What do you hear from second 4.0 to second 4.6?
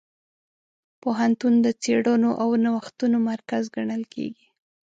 کېږي.